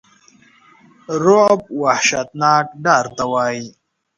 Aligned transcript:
رعب 1.23 1.61
وحشتناک 1.81 2.65
ډار 2.83 3.05
ته 3.15 3.23
وایی. 3.31 3.65